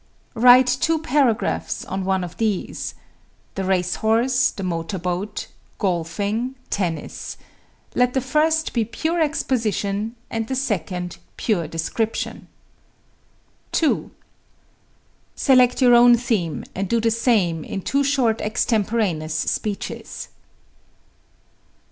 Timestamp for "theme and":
16.17-16.89